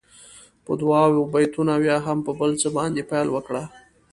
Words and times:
په 0.65 0.71
دعاوو، 0.81 1.29
بېتونو 1.33 1.71
او 1.75 1.81
یا 1.89 1.97
هم 2.05 2.17
په 2.25 2.31
بل 2.39 2.51
څه 2.61 2.67
باندې 2.77 3.07
پیل 3.11 3.27
وکړه. 3.31 3.63